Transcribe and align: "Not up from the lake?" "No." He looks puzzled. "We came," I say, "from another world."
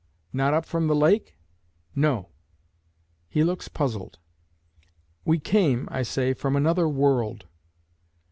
"Not 0.33 0.55
up 0.55 0.65
from 0.65 0.87
the 0.87 0.95
lake?" 0.95 1.37
"No." 1.93 2.29
He 3.29 3.43
looks 3.43 3.67
puzzled. 3.67 4.17
"We 5.25 5.37
came," 5.37 5.87
I 5.91 6.01
say, 6.01 6.33
"from 6.33 6.55
another 6.55 6.89
world." 6.89 7.45